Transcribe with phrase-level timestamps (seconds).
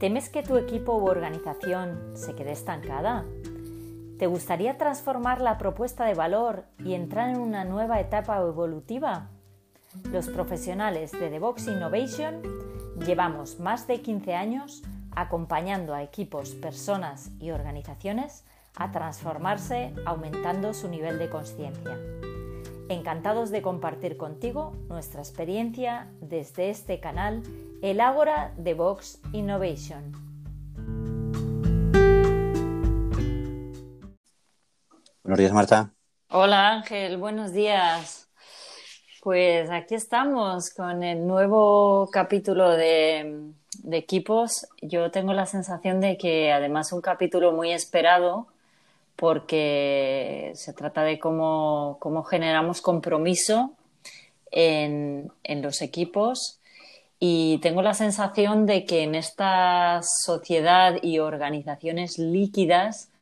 [0.00, 3.26] ¿Temes que tu equipo u organización se quede estancada?
[4.18, 9.28] ¿Te gustaría transformar la propuesta de valor y entrar en una nueva etapa evolutiva?
[10.10, 12.40] Los profesionales de Devox Innovation
[13.04, 14.82] llevamos más de 15 años
[15.14, 21.98] acompañando a equipos, personas y organizaciones a transformarse aumentando su nivel de conciencia.
[22.88, 27.42] Encantados de compartir contigo nuestra experiencia desde este canal,
[27.82, 30.12] el Ágora de Vox Innovation.
[35.22, 35.92] Buenos días, Marta.
[36.30, 38.28] Hola, Ángel, buenos días.
[39.22, 43.52] Pues aquí estamos con el nuevo capítulo de,
[43.82, 44.66] de equipos.
[44.80, 48.48] Yo tengo la sensación de que además es un capítulo muy esperado
[49.20, 53.72] porque se trata de cómo, generamos compromiso
[54.50, 56.59] en, los equipos
[57.20, 63.12] y tengo la sensación de que en esta sociedad y organizaciones líquidas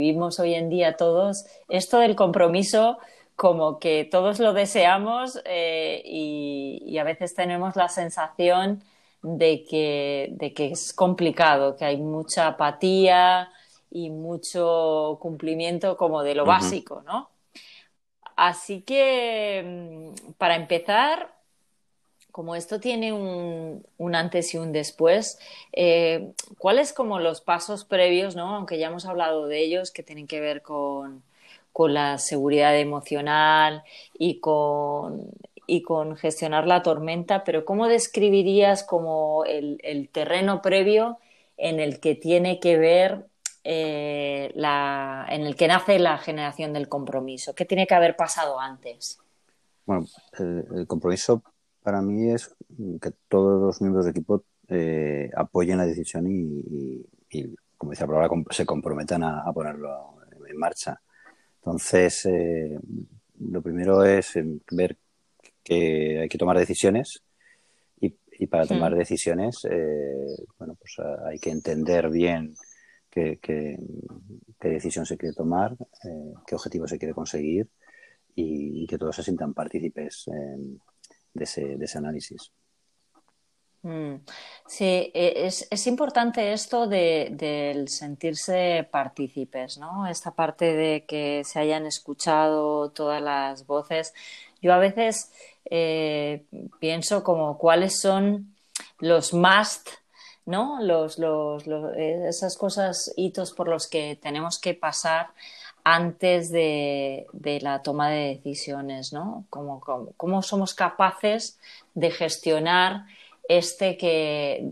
[0.00, 2.98] vivimos hoy en día todos, esto del compromiso
[3.36, 8.82] como que todos lo deseamos eh, y, a veces tenemos la sensación
[9.22, 13.50] de que, de que es complicado, que hay mucha apatía,
[13.92, 17.30] y mucho cumplimiento como de lo básico, ¿no?
[18.36, 21.34] Así que, mm, para empezar,
[22.32, 25.38] como esto tiene un, antes y un después,
[25.72, 28.56] eh, ¿cuáles como los pasos previos, ¿no?
[28.56, 31.22] aunque ya hemos hablado de ellos, que tienen que ver con,
[31.88, 33.82] la seguridad emocional
[34.18, 35.30] y con,
[35.66, 41.18] y con gestionar la tormenta, pero ¿cómo describirías como el, el terreno previo
[41.56, 43.26] en el que tiene que ver
[43.64, 47.54] eh, la, en el que nace la generación del compromiso?
[47.54, 49.20] ¿Qué tiene que haber pasado antes?
[49.86, 50.06] Bueno,
[50.38, 51.42] el, compromiso
[51.82, 52.54] para mí es
[53.00, 57.04] que todos los miembros del equipo eh, apoyen la decisión y,
[57.76, 58.06] como decía
[58.50, 60.16] se comprometan a, ponerlo
[60.48, 61.00] en marcha.
[61.56, 62.78] Entonces, eh,
[63.40, 64.32] lo primero es
[64.70, 64.96] ver
[65.62, 67.22] que hay que tomar decisiones
[68.00, 69.62] y, para tomar decisiones,
[70.58, 70.96] bueno, pues
[71.26, 72.54] hay que entender bien
[73.08, 73.78] qué,
[74.60, 77.68] decisión se quiere tomar, eh, qué objetivo se quiere conseguir
[78.34, 80.28] y, que todos se sientan partícipes
[81.34, 82.52] de, ese, análisis.
[83.82, 84.16] Mm.
[84.66, 90.06] Sí, e, es, importante esto del sentirse partícipes, ¿no?
[90.06, 94.14] Esta parte de que se hayan escuchado todas las voces.
[94.60, 95.32] Yo a veces
[95.64, 96.44] eh,
[96.78, 98.54] pienso como cuáles son
[98.98, 99.88] los must
[100.44, 100.82] ¿no?
[100.82, 101.64] Los, los,
[101.96, 105.30] eh, esas cosas, hitos por los que tenemos que pasar
[105.84, 107.26] antes de,
[107.60, 109.44] la toma de decisiones, ¿no?
[109.50, 111.58] Cómo, somos capaces
[111.94, 113.06] de gestionar
[113.48, 114.70] este que,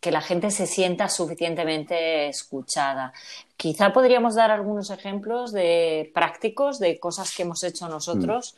[0.00, 3.12] que, la gente se sienta suficientemente escuchada.
[3.56, 8.56] Quizá podríamos dar algunos ejemplos de prácticos de cosas que hemos hecho nosotros.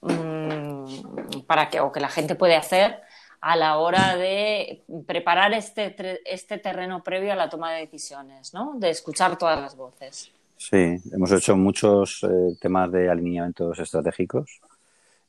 [0.00, 3.00] Mm, para que o que la gente puede hacer
[3.40, 8.74] a la hora de preparar este, este terreno previo a la toma de decisiones, ¿no?
[8.76, 10.30] De escuchar todas las voces.
[10.58, 14.60] Sí, hemos hecho muchos eh, temas de alineamientos estratégicos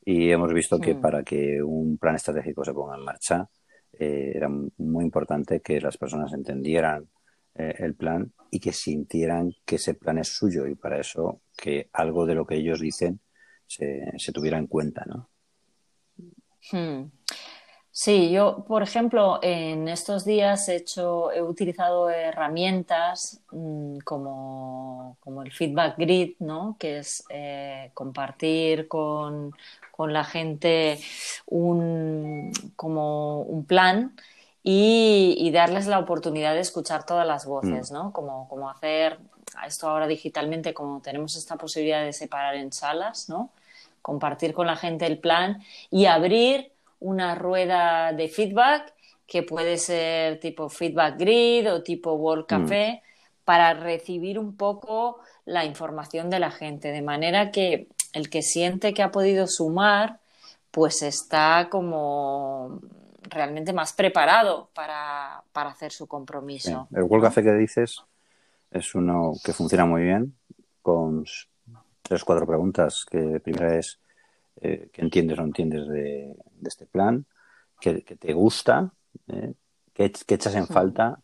[0.04, 3.48] y hemos visto que para que un plan estratégico se ponga en marcha
[3.92, 7.08] eh, era muy importante que las personas entendieran
[7.54, 11.88] eh, el plan y que sintieran que ese plan es suyo y para eso que
[11.92, 13.20] algo de lo que ellos dicen
[13.68, 15.30] se, se tuviera en cuenta, ¿no?
[16.72, 17.08] Hmm.
[18.02, 25.52] Sí, yo, por ejemplo, en estos días he hecho, he utilizado herramientas mm, como, el
[25.52, 26.76] feedback grid, ¿no?
[26.78, 29.54] Que es eh, compartir con,
[29.98, 30.98] la gente
[31.44, 34.16] un, como un plan
[34.62, 37.94] y, darles la oportunidad de escuchar todas las voces, mm.
[37.94, 38.12] ¿no?
[38.14, 39.18] Como, como hacer
[39.66, 43.50] esto ahora digitalmente, como tenemos esta posibilidad de separar en salas, ¿no?
[44.00, 48.94] Compartir con la gente el plan y abrir una rueda de feedback
[49.26, 52.46] que puede ser tipo feedback grid o tipo World mm.
[52.46, 53.02] Café
[53.44, 58.94] para recibir un poco la información de la gente, de manera que el que siente
[58.94, 60.20] que ha podido sumar,
[60.70, 62.80] pues está como
[63.22, 66.88] realmente más preparado para, hacer su compromiso.
[66.92, 68.02] El World Café que dices
[68.70, 70.34] es uno que funciona muy bien
[70.82, 71.24] con
[72.02, 73.98] tres o cuatro preguntas, que primera es
[74.60, 77.26] eh, que entiendes o no entiendes de, este plan,
[77.80, 78.92] que, te gusta,
[79.28, 79.54] eh,
[79.94, 81.20] que, echas en falta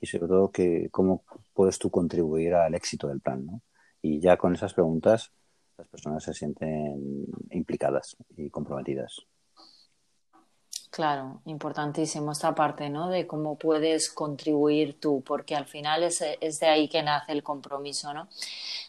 [0.00, 1.24] y sobre todo que cómo
[1.54, 3.46] puedes tú contribuir al éxito del plan.
[3.46, 3.62] ¿no?
[4.00, 5.30] Y ya con esas preguntas
[5.78, 9.22] las personas se sienten implicadas y comprometidas.
[10.90, 13.08] Claro, importantísimo esta parte, ¿no?
[13.08, 17.42] De cómo puedes contribuir tú, porque al final es, es de ahí que nace el
[17.42, 18.28] compromiso, ¿no?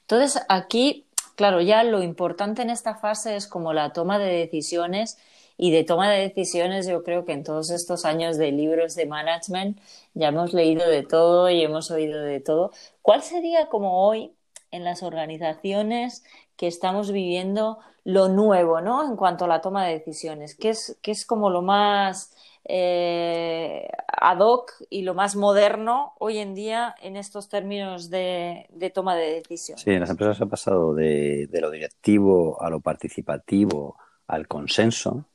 [0.01, 5.17] Entonces, aquí, claro, ya lo importante en esta fase es como la toma de decisiones
[5.57, 9.05] y de toma de decisiones yo creo que en todos estos años de libros de
[9.05, 9.79] management
[10.13, 12.71] ya hemos leído de todo y hemos oído de todo.
[13.01, 14.33] ¿Cuál sería como hoy
[14.71, 16.23] en las organizaciones
[16.57, 19.07] que estamos viviendo lo nuevo, ¿no?
[19.07, 22.33] En cuanto a la toma de decisiones, que es, que es como lo más
[22.65, 29.15] eh, ad hoc y lo más moderno hoy en día en estos términos de, toma
[29.15, 29.83] de decisiones.
[29.83, 35.27] Sí, en las empresas ha pasado de, lo directivo a lo participativo al consenso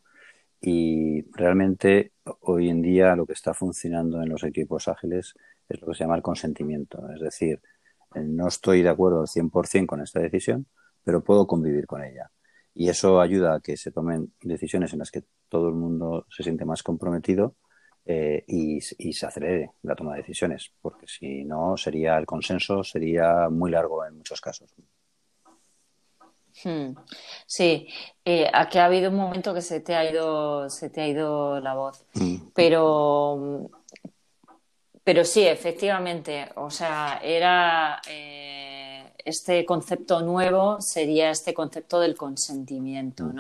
[0.61, 5.35] y realmente hoy en día lo que está funcionando en los equipos ágiles
[5.69, 7.61] es lo que se llama el consentimiento, es decir,
[8.15, 10.67] no estoy de acuerdo al 100% con esta decisión,
[11.05, 12.31] pero puedo convivir con ella.
[12.75, 16.43] Y eso ayuda a que se tomen decisiones en las que todo el mundo se
[16.43, 17.55] siente más comprometido
[18.05, 23.49] eh, y, se acelere la toma de decisiones, porque si no, sería el consenso sería
[23.51, 24.73] muy largo en muchos casos.
[26.65, 26.95] Hmm.
[27.47, 27.87] Sí,
[28.25, 31.61] eh, aquí ha habido un momento que se te ha ido, se te ha ido
[31.61, 32.49] la voz, mm.
[32.55, 33.71] pero
[35.09, 43.25] pero sí, efectivamente, o sea, era eh, este concepto nuevo sería este concepto del consentimiento,
[43.25, 43.35] mm.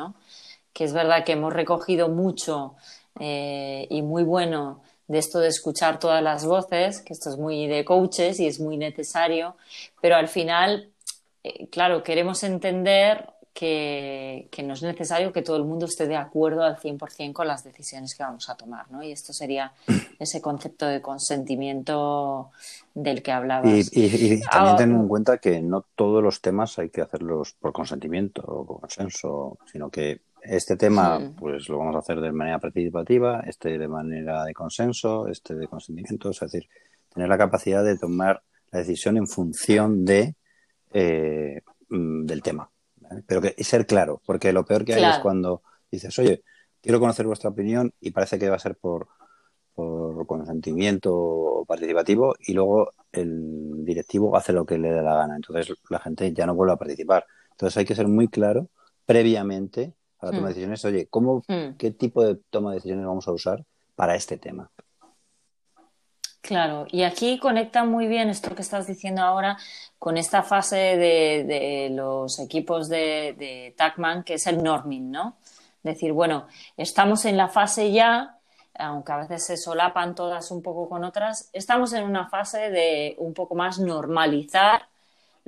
[0.78, 2.76] Que es verdad que hemos recogido mucho
[3.19, 7.66] eh, y muy bueno de esto de escuchar todas las voces, que esto es muy
[7.66, 9.56] de coaches y es muy necesario,
[10.00, 10.88] pero al final,
[11.42, 16.62] eh, claro, queremos entender que, no es necesario que todo el mundo esté de acuerdo
[16.62, 19.02] al 100% con las decisiones que vamos a tomar, ¿no?
[19.02, 19.72] Y esto sería
[20.20, 22.50] ese concepto de consentimiento
[22.94, 23.90] del que hablabas.
[23.90, 28.42] Y, también ten en cuenta que no todos los temas hay que hacerlos por consentimiento
[28.46, 33.40] o por consenso, sino que este tema pues lo vamos a hacer de manera participativa,
[33.46, 36.69] este de manera de consenso, este de consentimiento, es decir,
[37.12, 40.35] tener la capacidad de tomar la decisión en función de
[40.93, 42.70] eh, mm, del tema.
[43.26, 46.43] Pero que ser claro, porque lo peor que hay es cuando dices, oye,
[46.81, 49.08] quiero conocer vuestra opinión y parece que va a ser por,
[49.75, 55.37] por consentimiento participativo y luego el directivo hace lo que le dé la gana.
[55.37, 57.25] Entonces la gente ya no vuelve a participar.
[57.52, 58.69] Entonces hay que ser muy claro
[59.06, 60.49] previamente a la toma de hmm.
[60.49, 61.76] decisiones, oye, ¿cómo, hmm.
[61.79, 64.70] ¿qué tipo de toma de decisiones vamos a usar para este tema?
[66.41, 69.59] Claro, y aquí conecta muy bien esto que estás diciendo ahora
[69.99, 75.37] con esta fase de, los equipos de, de TACMAN, que es el norming, ¿no?
[75.82, 78.38] Decir, bueno, estamos en la fase ya,
[78.79, 83.15] aunque a veces se solapan todas un poco con otras, estamos en una fase de
[83.19, 84.88] un poco más normalizar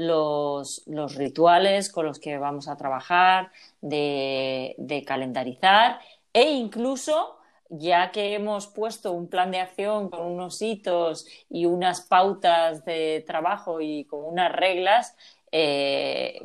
[0.00, 3.52] los, los rituales con los que vamos a trabajar,
[3.82, 6.00] de, de calendarizar
[6.32, 7.37] e incluso
[7.69, 13.23] ya que hemos puesto un plan de acción con unos hitos y unas pautas de
[13.26, 15.17] trabajo y con unas reglas,
[15.52, 16.41] eh,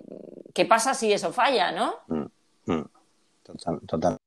[0.53, 1.95] ¿qué pasa si eso falla, no?
[2.07, 2.89] Mm, mm.
[3.87, 4.17] Total.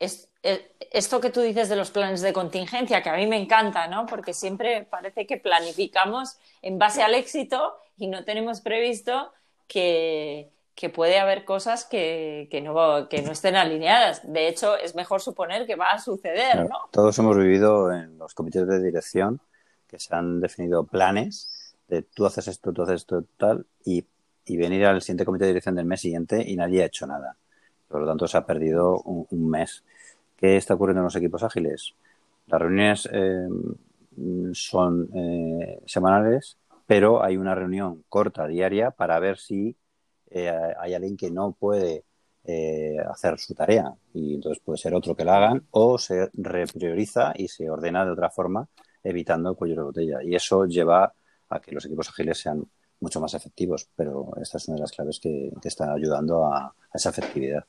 [0.00, 4.06] esto que tú dices de los planes de contingencia, que a mí me encanta, ¿no?
[4.06, 9.32] Porque siempre parece que planificamos en base al éxito y no tenemos previsto
[9.66, 14.22] que, que puede haber cosas que, que, no, que no estén alineadas.
[14.32, 16.88] De hecho, es mejor suponer que va a suceder, ¿no?
[16.90, 19.40] Todos hemos vivido en los comités de dirección
[19.88, 24.04] que se han definido planes de tú haces esto, tú haces esto, tal, y,
[24.44, 27.36] y venir al siguiente comité de dirección del mes siguiente y nadie ha hecho nada.
[27.88, 29.82] Por lo tanto, se ha perdido un, mes.
[30.36, 31.94] ¿Qué está ocurriendo en los equipos ágiles?
[32.46, 33.48] Las reuniones eh,
[34.52, 36.56] son eh, semanales,
[36.88, 39.76] pero hay una reunión corta diaria para ver si
[40.30, 42.06] eh, hay alguien que no puede
[42.44, 47.34] eh, hacer su tarea y entonces puede ser otro que la hagan o se reprioriza
[47.36, 48.66] y se ordena de otra forma
[49.04, 51.12] evitando el cuello de botella y eso lleva
[51.50, 52.64] a que los equipos ágiles sean
[53.00, 57.10] mucho más efectivos pero esta es una de las claves que, está ayudando a, esa
[57.10, 57.66] efectividad.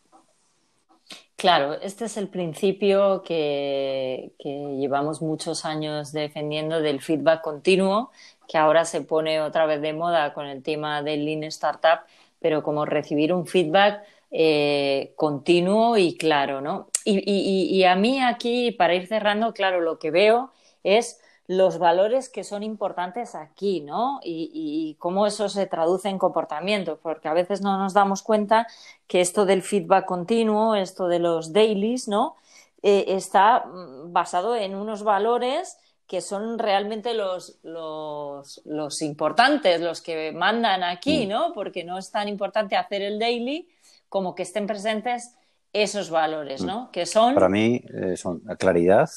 [1.40, 8.12] Claro, este es el principio que, llevamos muchos años defendiendo del feedback continuo,
[8.46, 12.02] que ahora se pone otra vez de moda con el tema del Lean Startup,
[12.42, 16.90] pero como recibir un feedback eh, continuo y claro, ¿no?
[17.06, 20.52] Y, a mí aquí, para ir cerrando, claro, lo que veo
[20.84, 24.20] es los valores que son importantes aquí, ¿no?
[24.24, 28.68] Y, cómo eso se traduce en comportamiento, porque a veces no nos damos cuenta
[29.08, 32.36] que esto del feedback continuo, esto de los dailies, ¿no?
[32.84, 40.02] Eh, está mm, basado en unos valores que son realmente los, los, los, importantes, los
[40.02, 41.30] que mandan aquí, mm.
[41.30, 41.54] ¿no?
[41.54, 43.68] Porque no es tan importante hacer el daily
[44.08, 45.34] como que estén presentes
[45.74, 46.84] esos valores, ¿no?
[46.84, 46.92] Mm.
[46.92, 47.34] Que son...
[47.34, 49.10] Para mí eh, son la claridad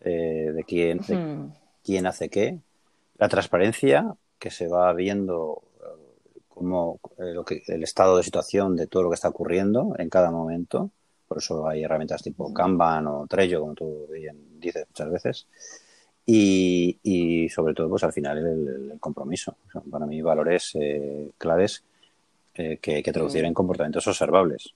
[0.00, 1.00] eh, de, quién,
[1.84, 2.58] quién hace qué,
[3.18, 8.86] la transparencia, que se va viendo eh, como lo que, el estado de situación de
[8.86, 10.90] todo lo que está ocurriendo en cada momento.
[11.26, 15.46] Por eso hay herramientas tipo Kanban o Trello, como tú bien dices muchas veces.
[16.30, 19.56] Y, sobre todo, pues al final el, compromiso.
[19.90, 20.76] para mí, valores
[21.38, 21.82] claves
[22.52, 24.74] que hay que traducir en comportamientos observables.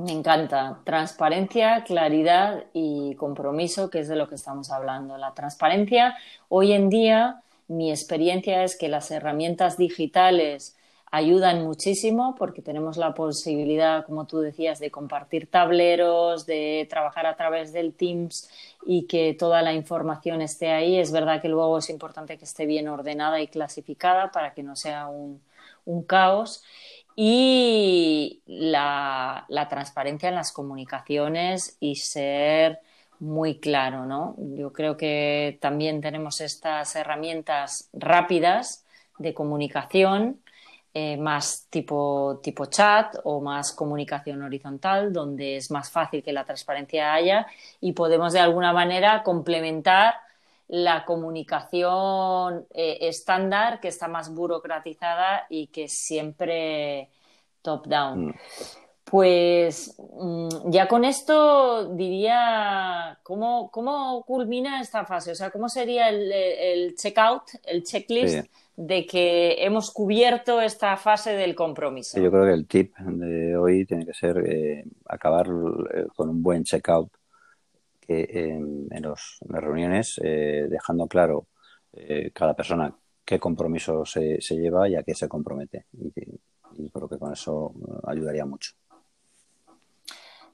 [0.00, 0.80] Me encanta.
[0.84, 5.18] Transparencia, claridad y compromiso, que es de lo que estamos hablando.
[5.18, 6.16] La transparencia,
[6.48, 10.74] hoy en día, mi experiencia es que las herramientas digitales
[11.10, 17.36] ayudan muchísimo porque tenemos la posibilidad, como tú decías, de compartir tableros, de trabajar a
[17.36, 18.48] través del Teams
[18.86, 20.98] y que toda la información esté ahí.
[20.98, 24.76] Es verdad que luego es importante que esté bien ordenada y clasificada para que no
[24.76, 25.42] sea un,
[26.06, 26.62] caos
[27.16, 32.80] y la, transparencia en las comunicaciones y ser
[33.18, 34.34] muy claro, ¿no?
[34.38, 38.84] Yo creo que también tenemos estas herramientas rápidas
[39.18, 40.40] de comunicación,
[40.94, 46.44] eh, más tipo, tipo chat o más comunicación horizontal, donde es más fácil que la
[46.44, 47.46] transparencia haya
[47.80, 50.14] y podemos de alguna manera complementar
[50.70, 57.08] la comunicación eh, estándar que está más burocratizada y que siempre
[57.60, 58.26] top-down.
[58.26, 58.34] Mm.
[59.04, 65.32] Pues mm, ya con esto diría, ¿cómo, ¿cómo, culmina esta fase?
[65.32, 68.46] O sea, ¿cómo sería el, el checkout, el checklist
[68.76, 72.20] de que hemos cubierto esta fase del compromiso?
[72.20, 76.40] Yo creo que el tip de hoy tiene que ser eh, acabar eh, con un
[76.40, 77.10] buen checkout
[78.10, 81.46] en, los, las reuniones, eh, dejando claro
[81.92, 82.92] eh, cada persona
[83.24, 85.86] qué compromiso se, lleva y a qué se compromete.
[85.92, 87.72] Y, creo que con eso
[88.06, 88.72] ayudaría mucho.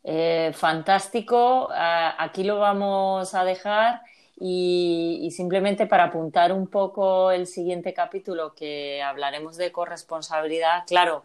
[0.03, 1.69] Eh, fantástico.
[1.73, 4.03] Aquí lo vamos a dejar.
[4.39, 11.25] Y, simplemente para apuntar un poco el siguiente capítulo que hablaremos de corresponsabilidad, claro,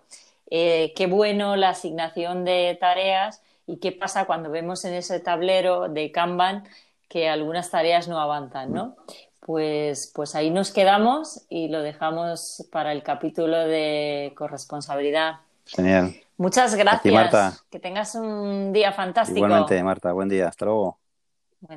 [0.50, 6.12] qué bueno la asignación de tareas, ¿Y qué pasa cuando vemos en ese tablero de
[6.12, 6.66] Kanban
[7.08, 8.98] que algunas tareas no avanzan, ¿no?
[9.40, 15.36] Pues, pues ahí nos quedamos y lo dejamos para el capítulo de corresponsabilidad.
[15.66, 16.14] Genial.
[16.36, 17.14] Muchas gracias.
[17.14, 17.54] Marta.
[17.70, 19.38] Que tengas un día fantástico.
[19.38, 20.12] Igualmente, Marta.
[20.12, 20.50] Buen día.
[20.50, 21.01] Hasta luego.